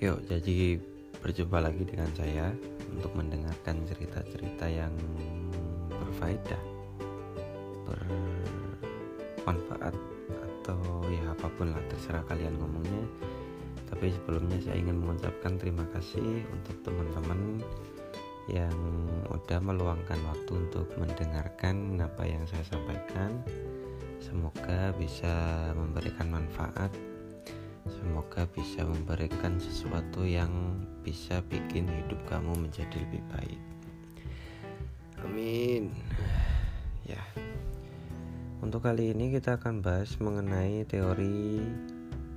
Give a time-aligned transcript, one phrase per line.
[0.00, 0.80] Yuk, jadi
[1.20, 2.48] berjumpa lagi dengan saya
[2.88, 4.96] untuk mendengarkan cerita-cerita yang
[5.92, 6.62] berfaedah,
[9.44, 9.92] bermanfaat
[10.32, 13.04] atau ya apa pun lah terserah kalian ngomongnya.
[13.92, 17.60] Tapi sebelumnya saya ingin mengucapkan terima kasih untuk teman-teman
[18.48, 18.72] yang
[19.28, 23.44] udah meluangkan waktu untuk mendengarkan apa yang saya sampaikan.
[24.16, 26.88] Semoga bisa memberikan manfaat
[27.98, 33.60] Semoga bisa memberikan sesuatu yang bisa bikin hidup kamu menjadi lebih baik.
[35.26, 35.90] Amin.
[37.02, 37.20] Ya.
[38.62, 41.64] Untuk kali ini kita akan bahas mengenai teori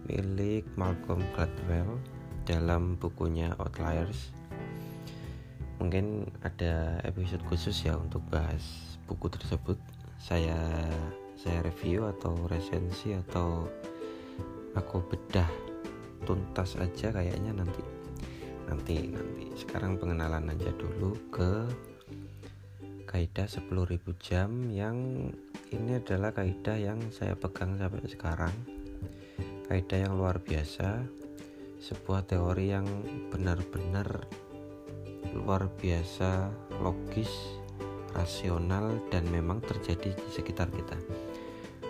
[0.10, 2.00] milik Malcolm Gladwell
[2.44, 4.32] dalam bukunya Outliers.
[5.80, 8.64] Mungkin ada episode khusus ya untuk bahas
[9.08, 9.76] buku tersebut.
[10.20, 10.56] Saya
[11.36, 13.68] saya review atau resensi atau
[14.74, 15.50] aku bedah
[16.24, 17.84] tuntas aja kayaknya nanti.
[18.68, 19.46] Nanti nanti.
[19.54, 21.52] Sekarang pengenalan aja dulu ke
[23.06, 23.70] kaidah 10.000
[24.18, 25.30] jam yang
[25.70, 28.56] ini adalah kaidah yang saya pegang sampai sekarang.
[29.70, 31.06] Kaidah yang luar biasa.
[31.84, 32.88] Sebuah teori yang
[33.28, 34.24] benar-benar
[35.36, 36.48] luar biasa
[36.80, 37.60] logis
[38.16, 40.96] rasional dan memang terjadi di sekitar kita.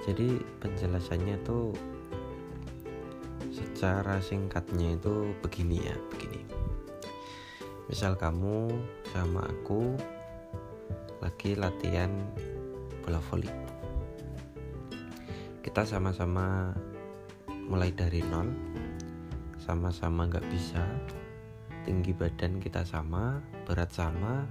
[0.07, 1.92] Jadi penjelasannya tuh
[3.83, 6.39] secara singkatnya itu begini ya begini.
[7.91, 8.71] Misal kamu
[9.11, 9.99] sama aku
[11.19, 12.07] lagi latihan
[13.03, 13.51] bola voli.
[15.59, 16.71] Kita sama-sama
[17.67, 18.55] mulai dari nol
[19.59, 20.79] sama-sama nggak bisa
[21.83, 24.47] tinggi badan kita sama berat sama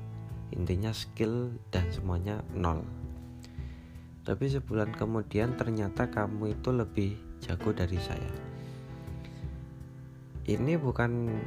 [0.52, 2.84] intinya skill dan semuanya nol.
[4.28, 8.51] Tapi sebulan kemudian ternyata kamu itu lebih jago dari saya
[10.42, 11.38] ini bukan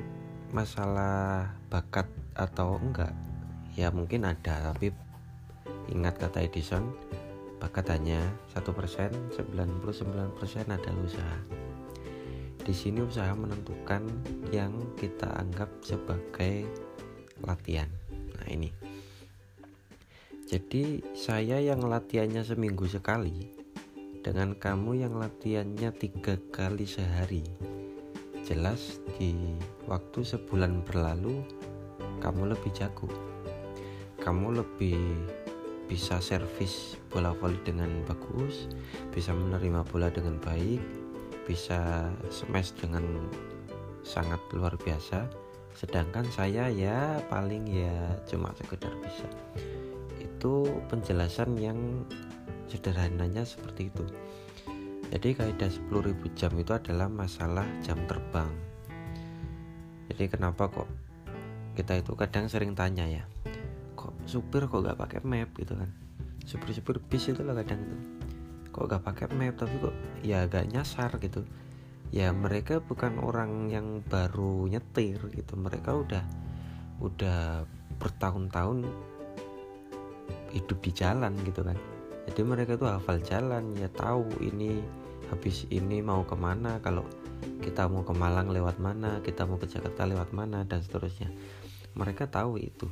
[0.56, 3.12] masalah bakat atau enggak.
[3.76, 4.96] Ya mungkin ada tapi
[5.92, 6.96] ingat kata Edison
[7.60, 8.24] bakat hanya
[8.56, 9.84] satu persen 99%
[10.72, 11.40] adalah usaha.
[12.64, 14.08] Di sini usaha menentukan
[14.56, 16.64] yang kita anggap sebagai
[17.44, 17.92] latihan.
[18.40, 18.72] Nah ini.
[20.48, 23.52] Jadi saya yang latihannya seminggu sekali
[24.24, 27.75] dengan kamu yang latihannya tiga kali sehari
[28.46, 29.58] jelas di
[29.90, 31.42] waktu sebulan berlalu
[32.22, 33.10] kamu lebih jago.
[34.22, 35.02] Kamu lebih
[35.90, 38.70] bisa servis bola voli dengan bagus
[39.14, 40.82] bisa menerima bola dengan baik
[41.46, 43.06] bisa smash dengan
[44.06, 45.26] sangat luar biasa.
[45.74, 49.26] Sedangkan saya ya paling ya cuma sekedar bisa.
[50.22, 52.06] Itu penjelasan yang
[52.70, 54.06] sederhananya seperti itu
[55.16, 58.52] jadi kaidah 10.000 jam itu adalah masalah jam terbang.
[60.12, 60.92] Jadi kenapa kok
[61.80, 63.24] kita itu kadang sering tanya ya
[63.96, 65.56] kok supir kok gak pakai map?
[65.56, 65.88] gitu kan.
[66.44, 67.98] Supir-supir bis itu lah kadang itu
[68.76, 71.16] kok gak pakai map tapi kok ya agak nyasar?
[71.24, 71.48] gitu.
[72.12, 75.56] Ya mereka bukan orang yang baru nyetir gitu.
[75.56, 76.28] Mereka udah
[77.00, 77.64] udah
[78.04, 78.84] bertahun-tahun
[80.52, 81.80] hidup di jalan gitu kan.
[82.28, 87.06] Jadi mereka tuh hafal jalan ya tahu ini habis ini mau ke mana kalau
[87.62, 91.34] kita mau ke Malang lewat mana kita mau ke Jakarta lewat mana dan seterusnya.
[91.96, 92.88] Mereka tahu itu.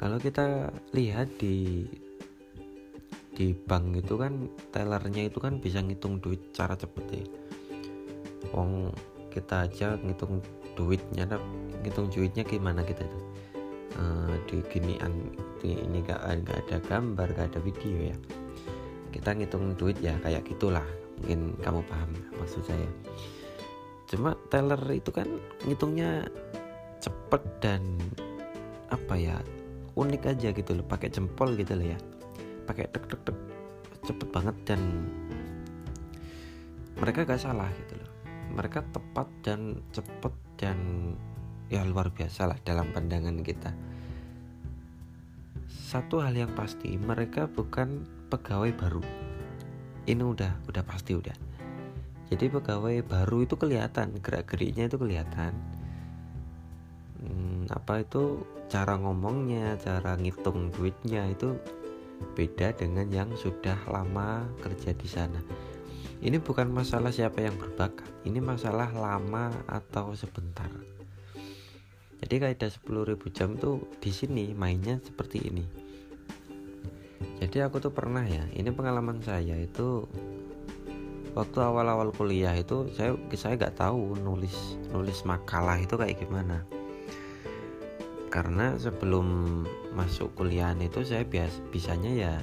[0.00, 1.86] Kalau kita lihat di
[3.34, 7.24] di bank itu kan tellernya itu kan bisa ngitung duit cara cepet ya.
[8.54, 8.94] Wong
[9.34, 10.38] kita aja ngitung
[10.78, 11.26] duitnya
[11.82, 13.20] ngitung duitnya gimana kita itu?
[13.94, 15.30] Uh, di ginian
[15.62, 18.16] ini gak, gak ada gambar gak ada video ya.
[19.14, 22.84] Kita ngitung duit ya kayak gitulah mungkin kamu paham maksud saya.
[24.12, 25.24] Cuma teller itu kan
[25.64, 26.28] ngitungnya
[27.00, 27.96] cepet dan
[28.92, 29.40] apa ya
[29.96, 30.84] unik aja gitu loh.
[30.84, 31.98] Pakai jempol gitu loh ya.
[32.68, 33.36] Pakai tek tek tek
[34.04, 34.80] cepet banget dan
[37.00, 38.10] mereka gak salah gitu loh.
[38.52, 40.78] Mereka tepat dan cepet dan
[41.72, 43.72] ya luar biasa lah dalam pandangan kita.
[45.72, 49.23] Satu hal yang pasti mereka bukan pegawai baru
[50.04, 51.32] ini udah udah pasti udah.
[52.28, 55.52] Jadi pegawai baru itu kelihatan gerak geriknya itu kelihatan.
[57.20, 61.56] Hmm, apa itu cara ngomongnya cara ngitung duitnya itu
[62.36, 65.40] beda dengan yang sudah lama kerja di sana.
[66.24, 70.68] Ini bukan masalah siapa yang berbakat ini masalah lama atau sebentar.
[72.24, 75.83] Jadi kaidah 10.000 jam tuh di sini mainnya seperti ini
[77.42, 80.06] jadi aku tuh pernah ya ini pengalaman saya itu
[81.34, 86.62] waktu awal-awal kuliah itu saya saya nggak tahu nulis nulis makalah itu kayak gimana.
[88.30, 89.62] Karena sebelum
[89.94, 92.34] masuk kuliah itu saya bias bisanya ya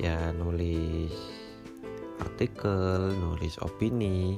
[0.00, 1.12] ya nulis
[2.20, 4.36] artikel nulis opini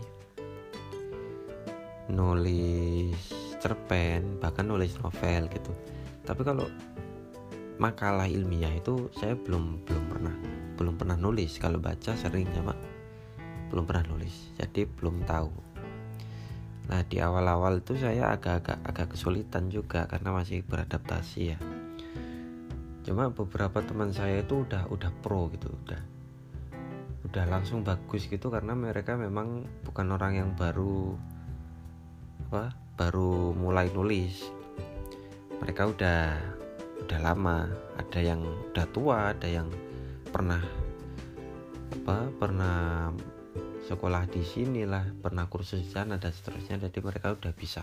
[2.10, 3.18] nulis
[3.62, 5.72] cerpen bahkan nulis novel gitu.
[6.26, 6.66] Tapi kalau
[7.80, 10.34] makalah ilmiah itu saya belum belum pernah
[10.76, 12.76] belum pernah nulis kalau baca sering cuma
[13.72, 15.70] belum pernah nulis jadi belum tahu
[16.90, 21.58] Nah di awal-awal itu saya agak-agak agak kesulitan juga karena masih beradaptasi ya.
[23.06, 26.02] Cuma beberapa teman saya itu udah udah pro gitu, udah
[27.30, 31.14] udah langsung bagus gitu karena mereka memang bukan orang yang baru
[32.50, 34.50] apa baru mulai nulis.
[35.62, 36.42] Mereka udah
[37.06, 38.40] udah lama, ada yang
[38.72, 39.68] udah tua, ada yang
[40.30, 40.62] pernah
[41.90, 43.10] apa pernah
[43.90, 46.78] sekolah di sini lah pernah kursus di sana dan seterusnya.
[46.86, 47.82] Jadi mereka udah bisa.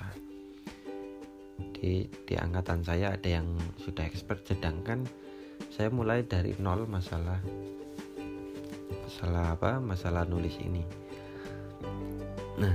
[1.75, 5.03] Di di angkatan saya ada yang sudah expert sedangkan
[5.73, 7.37] saya mulai dari nol masalah
[9.03, 10.81] masalah apa masalah nulis ini.
[12.57, 12.73] Nah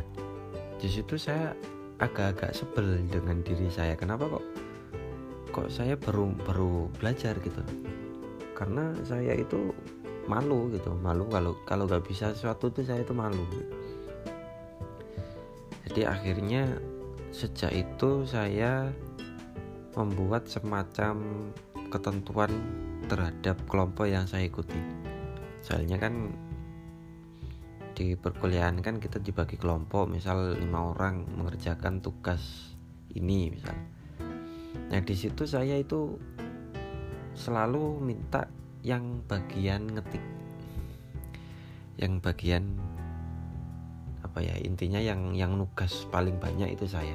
[0.76, 1.56] di situ saya
[2.02, 3.96] agak-agak sebel dengan diri saya.
[3.96, 4.44] Kenapa kok
[5.52, 7.62] kok saya baru baru belajar gitu.
[8.56, 9.70] Karena saya itu
[10.26, 13.42] malu gitu malu kalau kalau nggak bisa sesuatu tuh saya itu malu
[15.92, 16.80] jadi akhirnya
[17.36, 18.88] sejak itu saya
[19.92, 21.20] membuat semacam
[21.92, 22.48] ketentuan
[23.12, 24.80] terhadap kelompok yang saya ikuti.
[25.60, 26.32] Soalnya kan
[27.92, 32.72] di perkuliahan kan kita dibagi kelompok misal lima orang mengerjakan tugas
[33.12, 33.76] ini misal
[34.88, 36.18] nah di situ saya itu
[37.36, 38.48] selalu minta
[38.82, 40.22] yang bagian ngetik.
[41.96, 42.64] Yang bagian
[44.22, 47.14] apa ya intinya yang yang nugas paling banyak itu saya.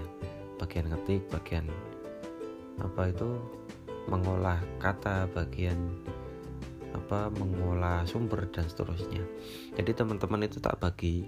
[0.58, 1.68] Bagian ngetik bagian
[2.82, 3.30] apa itu
[4.08, 5.78] mengolah kata bagian
[6.96, 9.22] apa mengolah sumber dan seterusnya.
[9.76, 11.28] Jadi teman-teman itu tak bagi.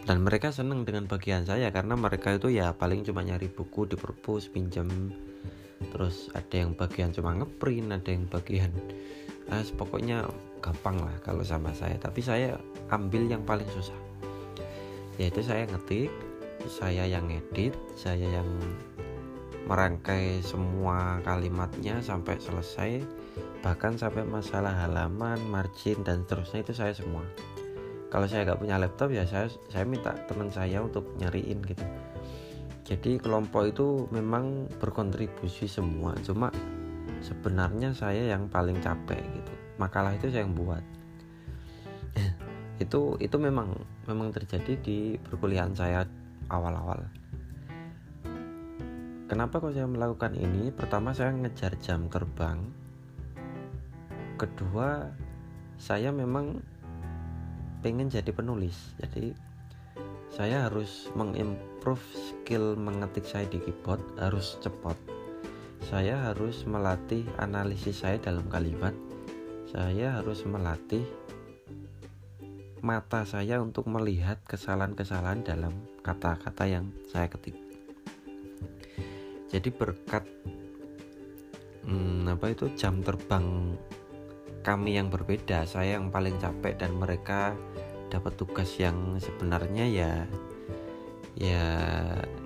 [0.00, 4.00] Dan mereka senang dengan bagian saya karena mereka itu ya paling cuma nyari buku di
[4.00, 4.88] perpus pinjam
[5.88, 8.70] terus ada yang bagian cuma ngeprint ada yang bagian
[9.50, 10.28] eh, pokoknya
[10.60, 11.96] gampang lah kalau sama saya.
[11.96, 12.60] Tapi saya
[12.92, 13.96] ambil yang paling susah.
[15.16, 16.12] Yaitu saya ngetik
[16.68, 18.48] saya yang edit saya yang
[19.64, 23.00] merangkai semua kalimatnya sampai selesai
[23.64, 27.24] bahkan sampai masalah halaman margin dan seterusnya itu saya semua.
[28.12, 31.84] Kalau saya nggak punya laptop ya saya saya minta teman saya untuk nyariin gitu
[32.90, 36.10] jadi kelompok itu memang berkontribusi semua.
[36.26, 36.50] Cuma
[37.22, 39.52] sebenarnya saya yang paling capek gitu.
[39.78, 40.82] Makalah itu saya yang buat.
[42.82, 43.76] Itu itu memang
[44.10, 46.02] memang terjadi di perkuliahan saya
[46.50, 47.06] awal-awal.
[49.30, 50.74] Kenapa kok saya melakukan ini?
[50.74, 52.80] Pertama saya ngejar jam terbang
[54.40, 55.12] kedua
[55.76, 56.64] saya memang
[57.84, 58.96] pengen jadi penulis.
[58.96, 59.36] Jadi
[60.40, 64.96] saya harus mengimprove skill mengetik saya di keyboard harus cepat.
[65.84, 68.96] Saya harus melatih analisis saya dalam kalimat.
[69.68, 71.04] Saya harus melatih
[72.80, 77.60] mata saya untuk melihat kesalahan-kesalahan dalam kata-kata yang saya ketik.
[79.52, 80.24] Jadi berkat
[81.84, 83.76] hmm, apa itu jam terbang
[84.64, 87.52] kami yang berbeda saya yang paling capek dan mereka
[88.10, 90.12] dapat tugas yang sebenarnya ya
[91.38, 91.64] ya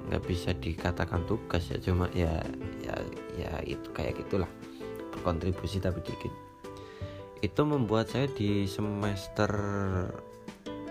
[0.06, 2.44] nggak bisa dikatakan tugas ya cuma ya
[2.84, 2.94] ya
[3.34, 4.50] ya itu kayak gitulah
[5.16, 6.30] berkontribusi tapi dikit.
[7.40, 9.50] Itu membuat saya di semester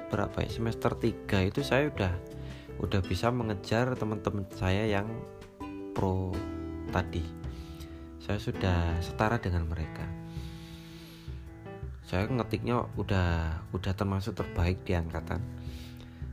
[0.10, 0.50] berapa ya?
[0.50, 2.14] Semester 3 itu saya udah
[2.82, 5.06] udah bisa mengejar teman-teman saya yang
[5.94, 6.34] pro
[6.90, 7.22] tadi.
[8.18, 10.23] Saya sudah setara dengan mereka
[12.14, 15.42] saya ngetiknya udah udah termasuk terbaik di angkatan.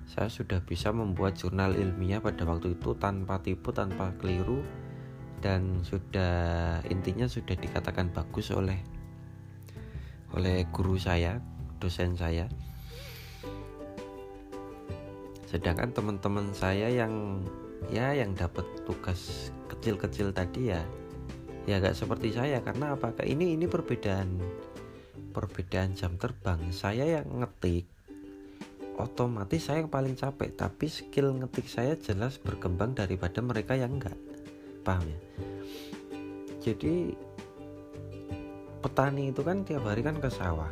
[0.04, 4.60] Saya sudah bisa membuat jurnal ilmiah pada waktu itu tanpa tipu tanpa keliru
[5.40, 8.76] dan sudah intinya sudah dikatakan bagus oleh
[10.36, 11.40] oleh guru saya
[11.80, 12.44] dosen saya.
[15.48, 17.40] Sedangkan teman-teman saya yang
[17.88, 20.84] ya yang dapat tugas kecil-kecil tadi ya
[21.64, 22.60] ya gak seperti saya.
[22.60, 24.36] Karena apakah ini ini perbedaan
[25.30, 27.86] perbedaan jam terbang saya yang ngetik
[29.00, 34.18] otomatis saya yang paling capek tapi skill ngetik saya jelas berkembang daripada mereka yang enggak.
[34.84, 35.18] Paham ya?
[36.60, 37.16] Jadi
[38.80, 40.68] petani itu kan tiap hari kan ke sawah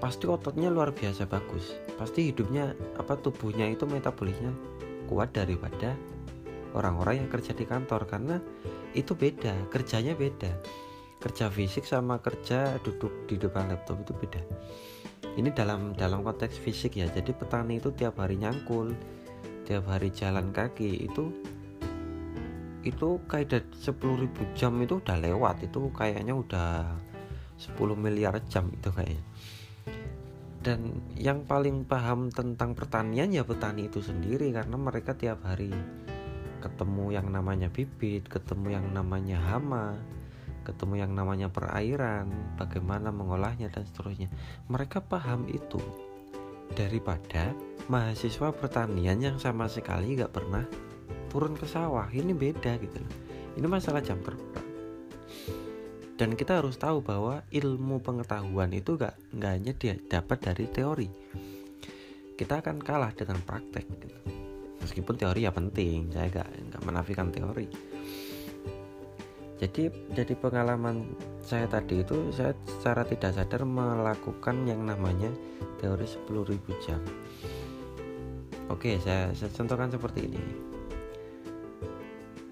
[0.00, 4.52] pasti ototnya luar biasa bagus pasti hidupnya apa tubuhnya itu metabolisnya
[5.08, 5.96] kuat daripada
[6.76, 8.36] orang-orang yang kerja di kantor karena
[8.92, 10.52] itu beda kerjanya beda
[11.24, 14.42] kerja fisik sama kerja duduk di depan laptop itu beda.
[15.40, 17.08] Ini dalam dalam konteks fisik ya.
[17.08, 18.92] Jadi petani itu tiap hari nyangkul
[19.64, 21.32] tiap hari jalan kaki itu
[22.84, 25.64] itu kayak 10.000 jam itu udah lewat.
[25.64, 26.92] Itu kayaknya udah
[27.56, 29.24] 10 miliar jam itu kayaknya.
[30.60, 34.52] Dan yang paling paham tentang pertanian ya petani itu sendiri.
[34.52, 35.72] Karena mereka tiap hari
[36.60, 39.96] ketemu yang namanya bibit, ketemu yang namanya hama,
[40.64, 44.32] ketemu yang namanya perairan, bagaimana mengolahnya dan seterusnya.
[44.72, 45.80] Mereka paham itu
[46.72, 47.52] daripada
[47.92, 50.64] mahasiswa pertanian yang sama sekali gak pernah
[51.28, 52.08] turun ke sawah.
[52.08, 53.14] Ini beda gitu loh.
[53.54, 54.64] Ini masalah jam terbang
[56.14, 61.08] dan kita harus tahu bahwa ilmu pengetahuan itu gak, gak hanya dia dapat dari teori
[62.34, 64.18] kita akan kalah dengan praktek gitu.
[64.82, 67.66] meskipun teori ya penting saya gak, gak menafikan teori
[69.64, 75.32] jadi jadi pengalaman saya tadi itu saya secara tidak sadar melakukan yang namanya
[75.80, 77.00] teori 10.000 jam.
[78.68, 80.40] Oke saya, saya contohkan seperti ini.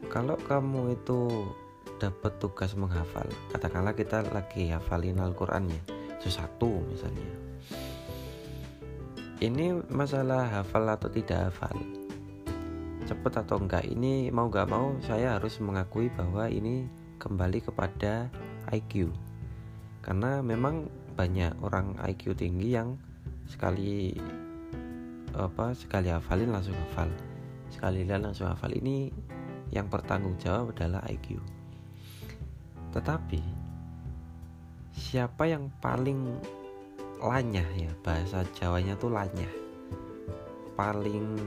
[0.08, 1.52] Kalau kamu itu
[2.00, 5.82] dapat tugas menghafal katakanlah kita lagi hafalin Al-Quran ya
[6.16, 7.28] sesuatu misalnya.
[9.42, 11.76] Ini masalah hafal atau tidak hafal?
[13.04, 13.84] Cepet atau enggak?
[13.84, 18.26] Ini mau gak mau saya harus mengakui bahwa ini kembali kepada
[18.74, 19.14] IQ
[20.02, 22.98] karena memang banyak orang IQ tinggi yang
[23.46, 24.18] sekali
[25.38, 27.08] apa sekali hafalin langsung hafal.
[27.70, 28.74] Sekali lihat langsung hafal.
[28.74, 29.08] Ini
[29.70, 31.38] yang bertanggung jawab adalah IQ
[32.92, 33.40] tetapi
[34.92, 36.36] siapa yang paling
[37.24, 37.92] lanyah ya?
[38.04, 39.48] Bahasa Jawanya tuh lanyah.
[40.76, 41.40] Paling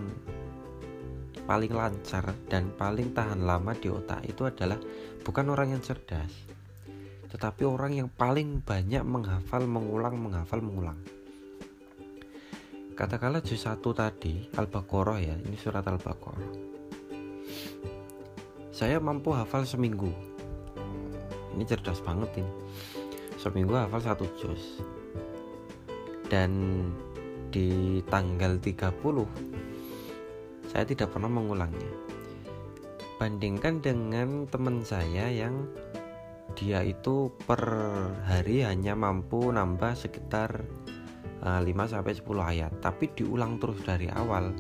[1.46, 4.82] paling lancar dan paling tahan lama di otak itu adalah
[5.26, 6.56] bukan orang yang cerdas
[7.36, 10.96] tetapi orang yang paling banyak menghafal mengulang menghafal mengulang.
[12.96, 16.48] Katakanlah juz 1 tadi Al-Baqarah ya ini surat Al-Baqarah.
[18.72, 20.16] Saya mampu hafal seminggu.
[21.60, 22.52] Ini cerdas banget ini.
[23.36, 24.80] Seminggu hafal satu juz.
[26.32, 26.88] Dan
[27.52, 28.96] di tanggal 30
[30.72, 32.05] saya tidak pernah mengulangnya
[33.16, 35.72] bandingkan dengan teman saya yang
[36.56, 37.64] dia itu per
[38.28, 40.64] hari hanya mampu nambah sekitar
[41.44, 42.72] 5 eh, sampai 10 ayat.
[42.80, 44.56] Tapi diulang terus dari awal.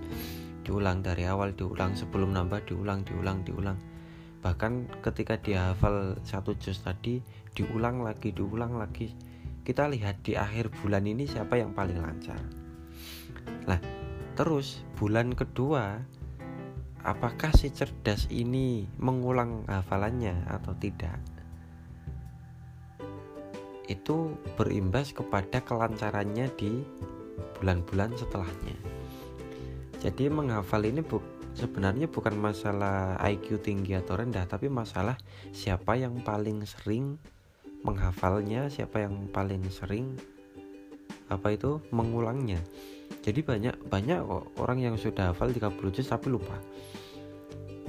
[0.65, 3.77] Diulang dari awal diulang sebelum nambah diulang diulang diulang.
[4.43, 7.21] Bahkan ketika dia hafal satu juz tadi
[7.55, 9.13] diulang lagi diulang lagi.
[9.65, 12.38] Kita lihat di akhir bulan ini siapa yang paling lancar.
[13.65, 13.79] Nah
[14.35, 16.03] terus bulan kedua
[17.05, 21.21] apakah si cerdas ini mengulang hafalannya atau tidak?
[23.85, 26.81] Itu berimbas kepada kelancarannya di
[27.62, 28.77] bulan-bulan setelahnya.
[30.01, 31.21] Jadi menghafal ini bu
[31.55, 35.15] sebenarnya bukan masalah IQ tinggi atau rendah tapi masalah
[35.55, 37.15] siapa yang paling sering
[37.85, 40.19] menghafalnya siapa yang paling sering
[41.31, 42.59] apa itu mengulangnya
[43.25, 46.53] jadi banyak banyak kok orang yang sudah hafal 30 juz tapi lupa.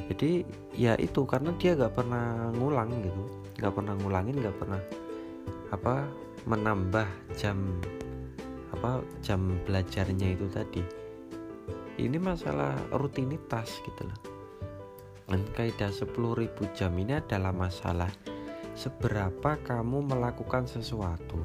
[0.08, 3.22] Jadi ya itu karena dia gak pernah ngulang gitu.
[3.60, 4.80] Gak pernah ngulangin gak pernah
[5.68, 6.08] apa
[6.48, 7.04] menambah
[7.36, 7.60] jam
[8.72, 10.80] apa jam belajarnya itu tadi.
[12.00, 14.20] Ini masalah rutinitas gitu loh.
[15.28, 16.16] Dan kaidah 10.000
[16.72, 18.08] jam ini adalah masalah
[18.72, 21.40] seberapa kamu melakukan sesuatu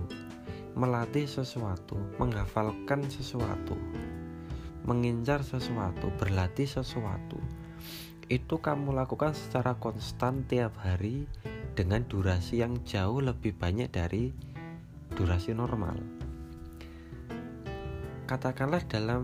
[0.77, 3.75] melatih sesuatu menghafalkan sesuatu
[4.87, 7.37] mengincar sesuatu berlatih sesuatu
[8.31, 11.27] itu kamu lakukan secara konstan tiap hari
[11.75, 14.31] dengan durasi yang jauh lebih banyak dari
[15.11, 15.99] durasi normal.
[18.23, 19.23] Katakanlah dalam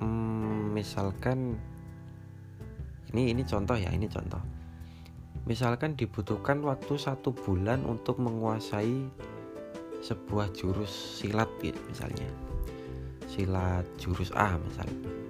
[0.00, 1.60] hmm, misalkan
[3.12, 4.40] ini ini contoh ya ini contoh.
[5.44, 9.04] Misalkan dibutuhkan waktu satu bulan untuk menguasai
[10.04, 12.28] sebuah jurus silat gitu misalnya.
[13.30, 15.26] Silat jurus A misalnya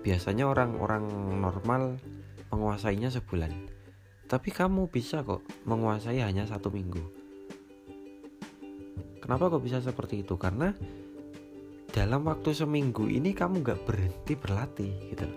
[0.00, 1.04] biasanya orang-orang
[1.40, 2.00] normal
[2.50, 3.52] menguasainya sebulan.
[4.26, 7.02] Tapi kamu bisa kok menguasai hanya satu minggu.
[9.20, 10.34] Kenapa kok bisa seperti itu?
[10.40, 10.72] Karena
[11.90, 15.28] dalam waktu seminggu ini kamu gak berhenti berlatih gitu.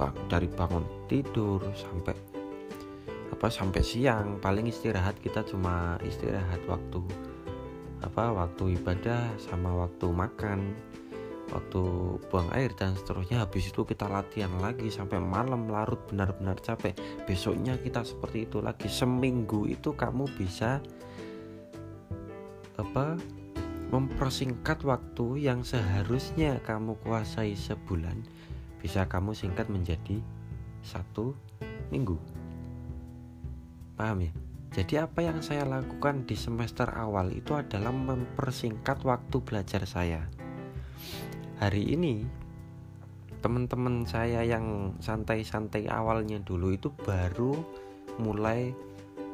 [0.00, 2.16] Dari bangun tidur sampai
[3.28, 7.04] apa sampai siang paling istirahat kita cuma istirahat waktu
[8.00, 10.72] apa waktu ibadah sama waktu makan
[11.50, 11.82] waktu
[12.30, 13.42] buang air dan seterusnya.
[13.44, 16.94] Habis itu kita latihan lagi sampai malam larut benar-benar capek.
[17.26, 18.86] Besoknya kita seperti itu lagi.
[18.86, 20.78] Seminggu itu kamu bisa
[22.78, 23.18] apa
[23.90, 28.22] mempersingkat waktu yang seharusnya kamu kuasai sebulan
[28.80, 30.22] bisa kamu singkat menjadi
[30.80, 31.36] satu
[31.92, 32.16] minggu.
[33.98, 34.32] Paham ya
[34.70, 40.26] jadi apa yang saya lakukan di semester awal itu adalah mempersingkat waktu belajar saya
[41.58, 42.24] hari ini
[43.40, 47.56] teman-teman saya yang santai-santai awalnya dulu itu baru
[48.20, 48.76] mulai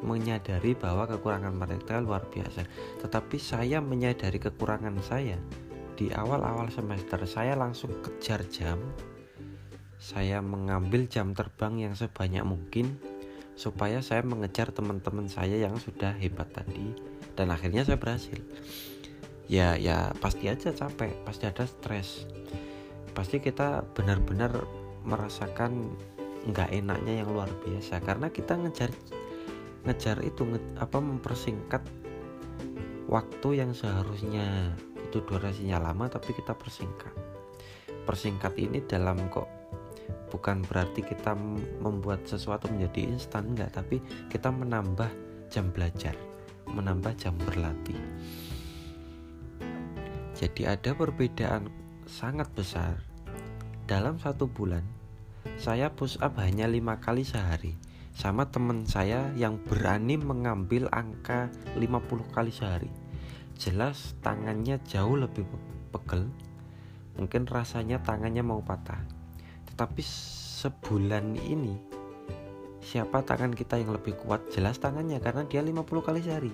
[0.01, 2.65] menyadari bahwa kekurangan mereka luar biasa.
[3.01, 5.37] Tetapi saya menyadari kekurangan saya
[5.97, 8.77] di awal-awal semester saya langsung kejar jam.
[9.97, 13.01] Saya mengambil jam terbang yang sebanyak mungkin
[13.57, 16.93] supaya saya mengejar teman-teman saya yang sudah hebat tadi.
[17.33, 18.37] Dan akhirnya saya berhasil.
[19.49, 22.29] Ya ya pasti aja capek pasti ada stres.
[23.17, 24.53] Pasti kita benar-benar
[25.01, 25.89] merasakan
[26.45, 27.97] nggak enaknya yang luar biasa.
[28.05, 28.93] Karena kita ngejar
[29.89, 31.81] ngejar itu nge, apa mempersingkat
[33.09, 34.77] waktu yang seharusnya.
[35.09, 37.15] Itu durasinya lama tapi kita persingkat.
[38.05, 39.56] Persingkat ini dalam kok
[40.27, 41.35] bukan berarti kita
[41.79, 45.09] membuat sesuatu menjadi instan enggak tapi kita menambah
[45.47, 46.13] jam belajar
[46.67, 47.95] menambah jam berlatih
[50.37, 51.73] jadi ada perbedaan
[52.05, 53.01] sangat besar.
[53.89, 54.85] Dalam satu bulan,
[55.57, 57.73] saya push up hanya lima kali sehari
[58.13, 62.93] sama teman saya yang berani mengambil angka 50 kali sehari.
[63.57, 65.41] Jelas tangannya jauh lebih
[65.89, 66.29] pegel.
[67.17, 69.16] Mungkin rasanya tangannya mau patah.
[69.77, 70.01] Tetapi
[70.57, 71.77] sebulan ini
[72.81, 74.49] siapa tangan kita yang lebih kuat?
[74.49, 76.49] Jelas tangannya karena dia 50 kali sehari.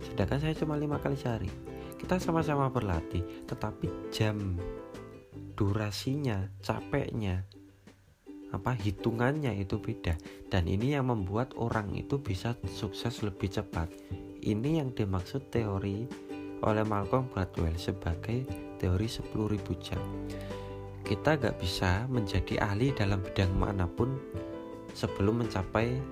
[0.00, 4.60] Sedangkan saya cuma lima kali sehari kita sama-sama berlatih tetapi jam
[5.56, 7.48] durasinya capeknya
[8.52, 10.14] apa hitungannya itu beda
[10.52, 13.90] dan ini yang membuat orang itu bisa sukses lebih cepat
[14.44, 16.06] ini yang dimaksud teori
[16.62, 18.46] oleh Malcolm Gladwell sebagai
[18.78, 19.34] teori 10.000
[19.82, 20.00] jam
[21.06, 24.18] kita gak bisa menjadi ahli dalam bidang mana pun
[24.90, 26.02] sebelum mencapai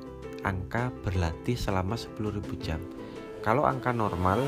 [0.47, 2.79] angka berlatih selama 10.000 jam.
[3.43, 4.47] Kalau angka normal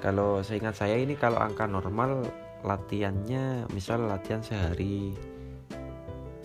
[0.00, 2.24] kalau seingat saya ini kalau angka normal
[2.64, 5.12] latihannya misal latihan sehari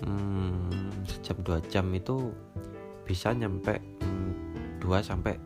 [0.03, 2.35] hmm, sejam dua jam itu
[3.07, 5.39] bisa nyampe hmm, 2 sampai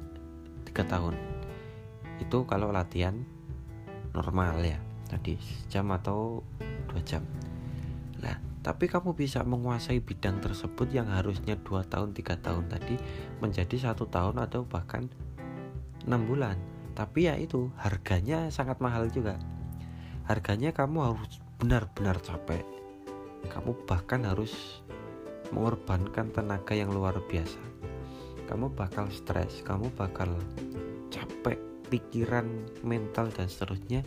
[0.74, 1.16] 3 tahun.
[2.18, 3.14] Itu kalau latihan
[4.16, 5.40] normal ya tadi
[5.70, 6.42] jam atau
[6.90, 7.22] dua jam.
[8.20, 12.98] Nah tapi kamu bisa menguasai bidang tersebut yang harusnya dua tahun tiga tahun tadi
[13.38, 15.06] menjadi satu tahun atau bahkan
[16.10, 16.58] enam bulan.
[16.98, 19.38] Tapi ya itu harganya sangat mahal juga.
[20.26, 22.66] Harganya kamu harus benar-benar capek.
[23.46, 24.82] Kamu bahkan harus
[25.54, 27.62] mengorbankan tenaga yang luar biasa.
[28.50, 30.34] Kamu bakal stres kamu bakal
[31.14, 32.50] capek pikiran
[32.82, 34.02] mental dan seterusnya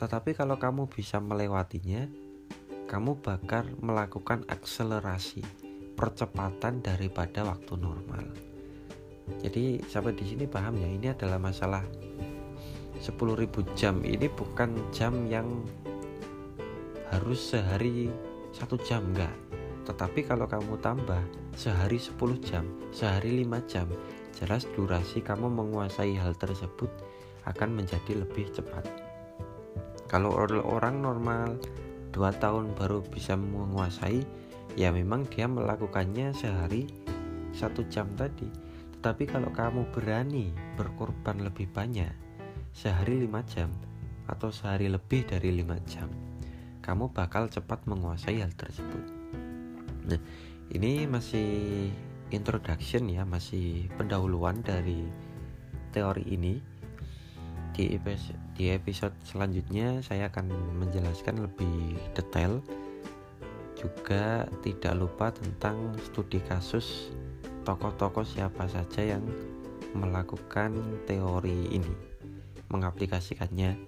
[0.00, 2.08] tetapi kalau kamu bisa melewatinya
[2.88, 5.44] kamu bakal melakukan akselerasi
[5.92, 8.24] percepatan daripada waktu normal.
[9.44, 10.88] Jadi sampai di sini paham ya?
[10.88, 11.84] Ini adalah masalah
[12.96, 13.44] 10.000
[13.76, 14.00] jam.
[14.00, 15.46] Ini bukan jam yang
[17.12, 18.08] harus sehari
[18.56, 19.36] satu jam enggak.
[19.84, 21.20] Tetapi kalau kamu tambah
[21.52, 23.86] sehari 10 jam sehari 5 jam
[24.32, 26.88] jelas durasi kamu menguasai hal tersebut
[27.44, 29.09] akan menjadi lebih cepat
[30.10, 30.34] kalau
[30.66, 31.54] orang normal
[32.10, 34.26] 2 tahun baru bisa menguasai
[34.74, 36.90] ya memang dia melakukannya sehari
[37.54, 38.50] satu jam tadi.
[38.98, 42.10] Tetapi kalau kamu berani berkorban lebih banyak
[42.74, 43.70] sehari 5 jam
[44.26, 46.10] atau sehari lebih dari 5 jam
[46.80, 49.04] kamu bakal cepat menguasai hal tersebut.
[50.10, 50.20] Nah
[50.72, 51.86] ini masih
[52.34, 55.06] introduction ya masih pendahuluan dari
[55.94, 56.58] teori ini
[57.74, 62.62] di episode, di episode selanjutnya saya akan menjelaskan lebih detail
[63.80, 67.08] juga tidak lupa tentang studi kasus
[67.64, 69.24] tokoh-tokoh siapa saja yang
[69.96, 70.76] melakukan
[71.08, 71.94] teori ini,
[72.68, 73.80] mengaplikasikannya.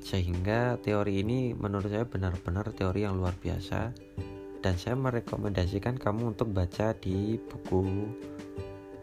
[0.00, 3.90] Sehingga teori ini menurut saya benar-benar teori yang luar biasa
[4.62, 7.82] dan saya merekomendasikan kamu untuk baca di buku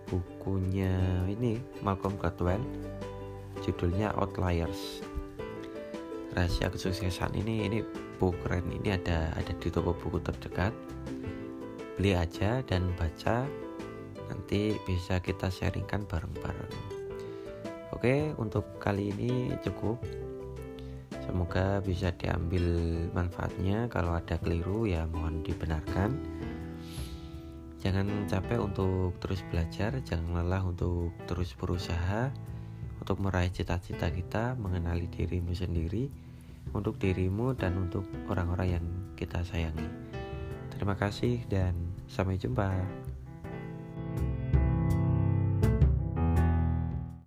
[0.08, 2.62] bukunya ini Malcolm Gladwell
[3.64, 5.00] judulnya Outliers.
[6.36, 7.80] Rahasia kesuksesan ini ini
[8.20, 10.74] buku keren ini ada ada di toko buku terdekat
[11.94, 13.46] beli aja dan baca
[14.32, 17.04] nanti bisa kita sharingkan bareng-bareng
[17.94, 19.96] Oke, untuk kali ini cukup.
[21.24, 22.66] Semoga bisa diambil
[23.16, 23.88] manfaatnya.
[23.88, 26.12] Kalau ada keliru, ya mohon dibenarkan.
[27.80, 32.28] Jangan capek untuk terus belajar, jangan lelah untuk terus berusaha
[33.04, 36.08] untuk meraih cita-cita kita, mengenali dirimu sendiri,
[36.72, 38.86] untuk dirimu dan untuk orang-orang yang
[39.20, 39.84] kita sayangi.
[40.72, 41.76] Terima kasih dan
[42.08, 43.13] sampai jumpa.